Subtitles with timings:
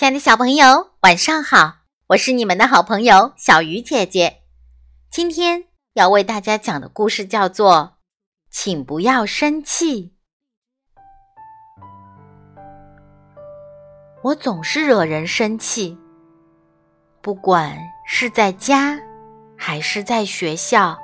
[0.00, 1.80] 亲爱的小朋友，晚上好！
[2.06, 4.38] 我是你们的好朋友小鱼姐姐。
[5.10, 7.74] 今天要为大家讲的故事叫做
[8.50, 10.04] 《请不要生气》。
[14.22, 15.98] 我总是惹人生气，
[17.20, 18.98] 不管是在家
[19.54, 20.98] 还是在学校，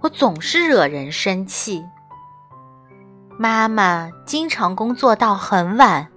[0.00, 1.86] 我总是惹人生气。
[3.38, 6.10] 妈妈经常工作到很晚。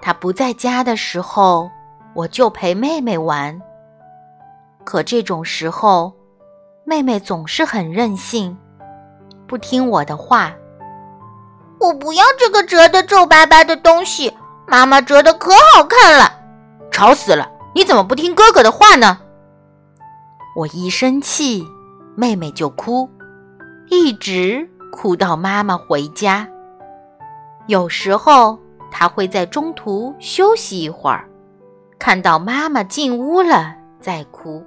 [0.00, 1.70] 他不在家的时候，
[2.14, 3.60] 我就陪妹妹玩。
[4.84, 6.12] 可这种时候，
[6.84, 8.56] 妹妹总是很任性，
[9.46, 10.54] 不听我的话。
[11.80, 14.32] 我不要这个折的皱巴巴的东西，
[14.66, 16.32] 妈妈折的可好看了。
[16.90, 17.50] 吵死了！
[17.74, 19.18] 你怎么不听哥哥的话呢？
[20.56, 21.66] 我一生气，
[22.16, 23.10] 妹妹就哭，
[23.90, 26.48] 一直哭到妈妈回家。
[27.66, 28.58] 有时候。
[28.90, 31.28] 他会在中途休息一会儿，
[31.98, 34.64] 看到妈妈进屋了再哭。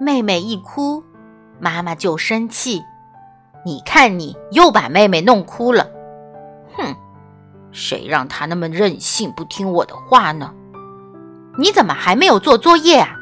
[0.00, 1.02] 妹妹一哭，
[1.60, 2.82] 妈妈就生气。
[3.64, 5.88] 你看，你又把妹妹弄哭了。
[6.76, 6.94] 哼，
[7.70, 10.52] 谁让她那么任性，不听我的话呢？
[11.56, 13.14] 你怎么还没有做作业啊？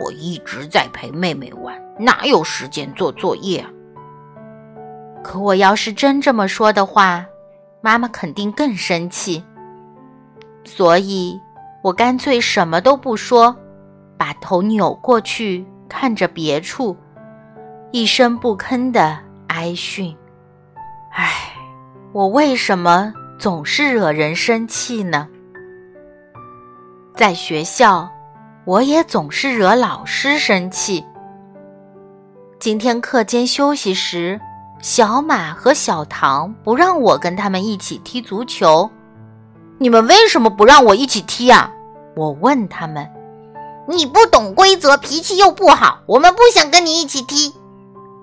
[0.00, 3.70] 我一直在陪妹妹玩，哪有时间做作业啊？
[5.22, 7.24] 可我要是真这么说的话。
[7.84, 9.44] 妈妈肯定更生气，
[10.64, 11.38] 所以
[11.82, 13.54] 我干脆什么都不说，
[14.16, 16.96] 把头扭过去看着别处，
[17.92, 19.18] 一声不吭的
[19.48, 20.16] 哀训
[21.12, 21.52] ：“唉，
[22.12, 25.28] 我为什么总是惹人生气呢？
[27.14, 28.10] 在学校，
[28.64, 31.04] 我也总是惹老师生气。
[32.58, 34.40] 今天课间休息时。”
[34.84, 38.90] 小马和小唐不让我跟他们一起踢足球，
[39.78, 41.70] 你们为什么不让我一起踢呀？
[42.14, 43.10] 我问他们。
[43.88, 47.54] 你不懂规则，脾气又不好，我们不想跟你一起踢。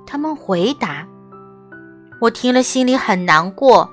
[0.05, 1.07] 他们回答。
[2.19, 3.89] 我听了心里很难过，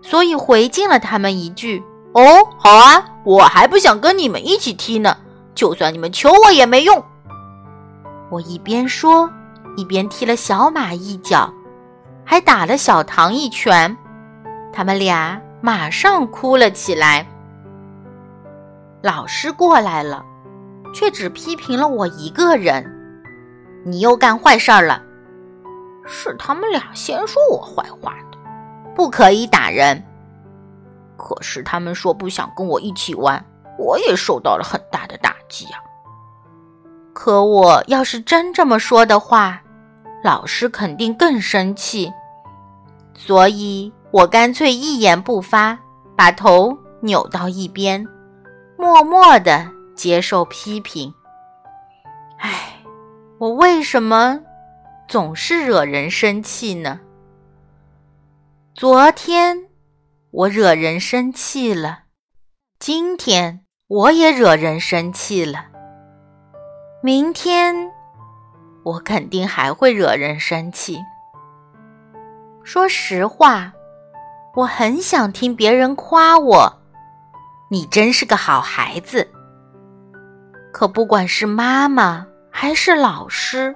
[0.00, 1.82] 所以回敬了他们一句
[2.14, 2.22] ：“哦，
[2.56, 5.16] 好啊，我还不想跟你们一起踢呢，
[5.52, 7.02] 就算你们求我也没用。”
[8.30, 9.28] 我一边说，
[9.76, 11.52] 一边踢了小马一脚。
[12.24, 13.96] 还打了小唐一拳，
[14.72, 17.26] 他们俩马上哭了起来。
[19.02, 20.24] 老师过来了，
[20.92, 22.84] 却只批评了我一个人
[23.84, 25.02] ：“你又干坏事了。”
[26.06, 28.38] 是他们俩先说我坏话的，
[28.94, 30.02] 不可以打人。
[31.16, 33.42] 可是他们说不想跟我一起玩，
[33.78, 35.78] 我也受到了很大的打击呀。
[37.12, 39.62] 可我要是真这么说的话，
[40.24, 42.10] 老师肯定更生气，
[43.12, 45.78] 所以我干脆一言不发，
[46.16, 48.08] 把头扭到一边，
[48.78, 51.12] 默默的接受批评。
[52.38, 52.74] 唉，
[53.36, 54.40] 我为什么
[55.06, 57.00] 总是惹人生气呢？
[58.74, 59.66] 昨天
[60.30, 62.04] 我惹人生气了，
[62.78, 65.66] 今天我也惹人生气了，
[67.02, 67.92] 明天。
[68.84, 70.98] 我肯定还会惹人生气。
[72.62, 73.72] 说实话，
[74.54, 76.80] 我很想听别人夸我，
[77.70, 79.26] 你真是个好孩子。
[80.72, 83.74] 可不管是妈妈还是老师，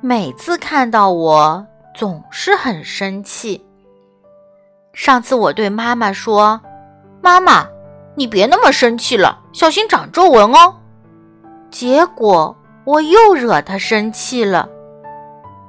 [0.00, 3.64] 每次看到我总是很生气。
[4.92, 6.60] 上次我对妈妈说
[7.20, 7.66] ：“妈妈，
[8.14, 10.76] 你别那么生气了，小心长皱纹哦。”
[11.68, 12.56] 结果。
[12.84, 14.68] 我又惹他生气了，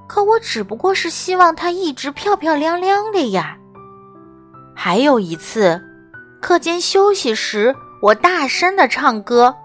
[0.05, 3.57] 可我只不过是希望他一直漂漂亮亮的呀。
[4.75, 5.81] 还有一次，
[6.41, 9.55] 课间休息时，我大声的唱歌，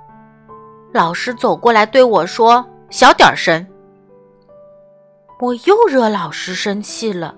[0.92, 3.66] 老师走过来对我说：“小点声。”
[5.40, 7.34] 我又惹老师生气了。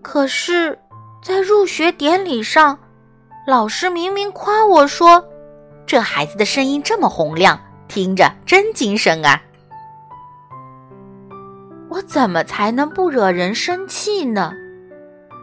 [0.00, 0.78] 可是，
[1.22, 2.78] 在入学典礼上，
[3.46, 5.22] 老师明明夸我说
[5.86, 7.60] ：“这孩子的声音这么洪亮。”
[7.92, 9.38] 听着真精神啊！
[11.90, 14.50] 我怎么才能不惹人生气呢？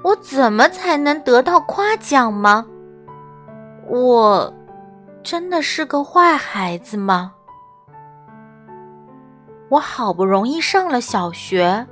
[0.04, 2.66] 我怎么才能得到夸奖吗？
[3.88, 4.52] 我
[5.22, 7.34] 真的是个坏孩子吗？
[9.70, 11.86] 我好不容易上了小学，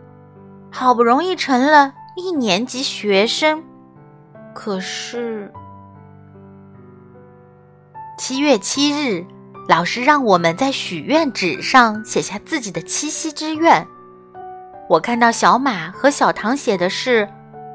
[0.71, 3.63] 好不容易成了一年级学生，
[4.56, 5.54] 可是
[8.18, 9.24] 七月七日。
[9.68, 13.86] 老师让我们在许愿纸上写下自己的七夕之愿。
[14.90, 17.28] 我看到小马和小唐写的是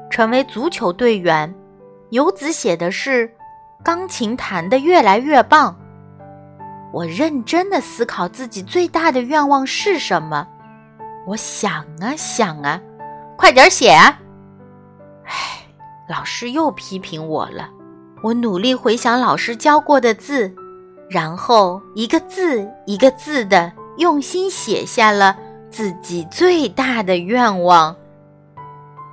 [0.09, 1.53] 成为足球队员，
[2.09, 3.31] 游子写的是
[3.83, 5.77] 钢琴弹得越来越棒。
[6.91, 10.47] 我认真的思考自己最大的愿望是什么。
[11.27, 12.81] 我想啊想啊，
[13.37, 14.19] 快点写啊！
[15.25, 15.31] 唉，
[16.09, 17.69] 老师又批评我了。
[18.23, 20.53] 我努力回想老师教过的字，
[21.13, 25.37] 然后一个字一个字的用心写下了
[25.69, 27.95] 自己最大的愿望。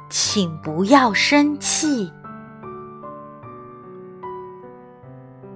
[0.09, 2.11] 请不要生气。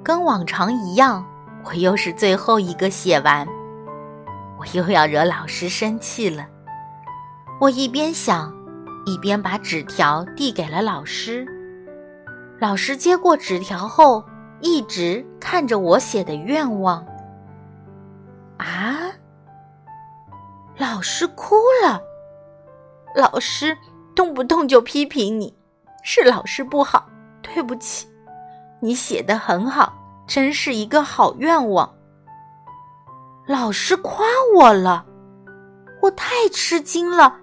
[0.03, 1.25] 跟往常一样，
[1.65, 3.49] 我又是最后一个写完。
[4.59, 6.47] 我又要惹老师生气了。
[7.59, 8.55] 我一边想，
[9.07, 11.49] 一边把纸条递给了老师。
[12.61, 14.23] 老师接过纸条后，
[14.65, 17.07] 一直看着我写的愿望。
[18.57, 19.13] 啊！
[20.79, 22.01] 老师哭了。
[23.15, 23.77] 老师
[24.17, 25.55] 动不动就批评你，
[26.03, 27.07] 是老师不好，
[27.43, 28.09] 对不起。
[28.81, 29.93] 你写的很好，
[30.27, 31.95] 真是一个好愿望。
[33.47, 34.25] 老师夸
[34.57, 35.05] 我了，
[36.01, 37.37] 我太吃惊了，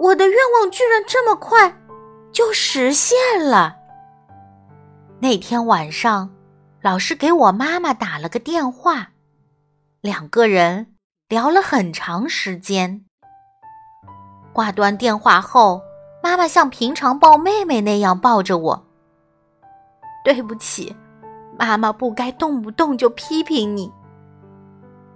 [0.00, 1.72] 我的愿望居然这么快
[2.32, 3.76] 就实现了。
[5.18, 6.30] 那天晚上，
[6.82, 9.12] 老师给我妈妈打了个电话，
[10.02, 10.94] 两个人
[11.26, 13.02] 聊了很长时间。
[14.52, 15.80] 挂断电话后，
[16.22, 18.86] 妈妈像平常抱妹妹那样抱着我。
[20.22, 20.94] 对不起，
[21.58, 23.90] 妈妈不该动不动就批评你。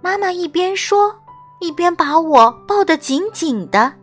[0.01, 1.15] 妈妈一边说，
[1.59, 3.93] 一边把我抱得紧紧的。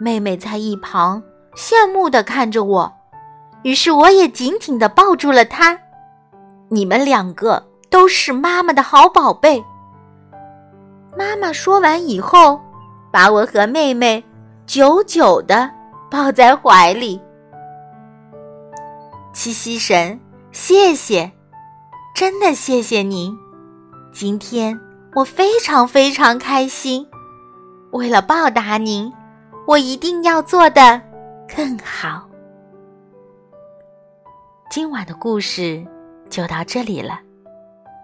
[0.00, 1.22] 妹妹在一旁
[1.54, 2.95] 羡慕的看着我，
[3.66, 5.76] 于是我也紧紧的抱住了她。
[6.68, 7.60] 你们两个
[7.90, 9.64] 都是妈妈的好宝贝。
[11.18, 12.60] 妈妈说完以后，
[13.10, 14.22] 把我和妹妹
[14.66, 15.68] 久久的
[16.08, 17.20] 抱在怀里。
[19.32, 20.20] 七夕神，
[20.52, 21.32] 谢谢，
[22.14, 23.36] 真的谢谢您，
[24.12, 24.78] 今天。
[25.16, 27.04] 我非常非常开心，
[27.90, 29.12] 为了报答您，
[29.66, 31.02] 我一定要做的
[31.56, 32.22] 更好。
[34.68, 35.86] 今晚的故事
[36.28, 37.20] 就到这里了，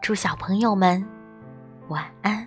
[0.00, 1.04] 祝小朋友们
[1.88, 2.46] 晚安。